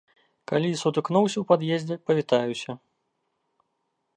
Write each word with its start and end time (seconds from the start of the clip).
Калі 0.51 0.69
сутыкнуся 0.83 1.37
ў 1.41 1.45
пад'ездзе, 1.51 1.95
павітаюся. 2.07 2.77